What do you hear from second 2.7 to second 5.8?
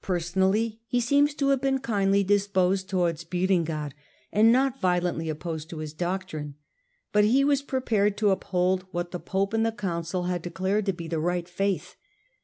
towards Berengar, and not violently opposed to